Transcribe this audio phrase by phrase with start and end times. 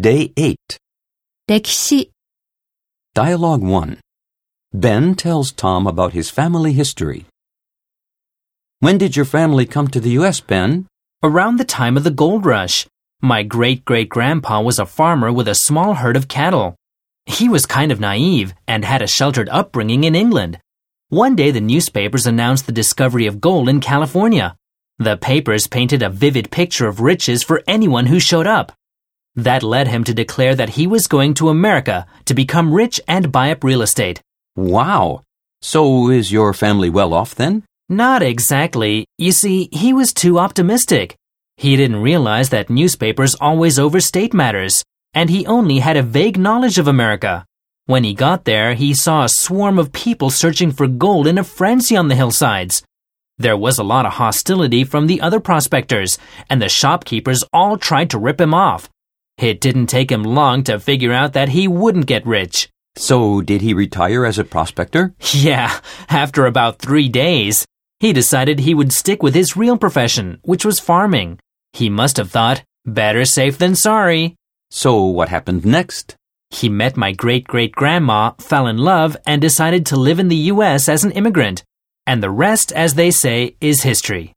[0.00, 0.56] Day 8.
[1.46, 2.10] 歴史、
[3.14, 4.00] Dialogue 1.
[4.72, 7.26] Ben tells Tom about his family history.
[8.80, 10.88] When did your family come to the U.S., Ben?
[11.22, 12.88] Around the time of the gold rush,
[13.22, 16.74] my great great grandpa was a farmer with a small herd of cattle.
[17.26, 20.58] He was kind of naive and had a sheltered upbringing in England.
[21.10, 24.56] One day the newspapers announced the discovery of gold in California.
[24.98, 28.72] The papers painted a vivid picture of riches for anyone who showed up.
[29.36, 33.32] That led him to declare that he was going to America to become rich and
[33.32, 34.20] buy up real estate.
[34.56, 35.22] Wow.
[35.60, 37.64] So is your family well off then?
[37.88, 39.06] Not exactly.
[39.18, 41.16] You see, he was too optimistic.
[41.56, 46.78] He didn't realize that newspapers always overstate matters, and he only had a vague knowledge
[46.78, 47.44] of America.
[47.86, 51.44] When he got there, he saw a swarm of people searching for gold in a
[51.44, 52.82] frenzy on the hillsides.
[53.36, 58.10] There was a lot of hostility from the other prospectors, and the shopkeepers all tried
[58.10, 58.88] to rip him off.
[59.38, 62.68] It didn't take him long to figure out that he wouldn't get rich.
[62.96, 65.14] So did he retire as a prospector?
[65.32, 67.66] Yeah, after about three days,
[67.98, 71.40] he decided he would stick with his real profession, which was farming.
[71.72, 74.36] He must have thought, better safe than sorry.
[74.70, 76.16] So what happened next?
[76.50, 80.52] He met my great great grandma, fell in love, and decided to live in the
[80.52, 80.88] U.S.
[80.88, 81.64] as an immigrant.
[82.06, 84.33] And the rest, as they say, is history.